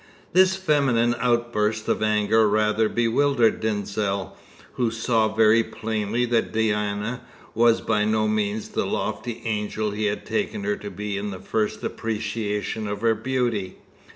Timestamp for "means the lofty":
8.27-9.43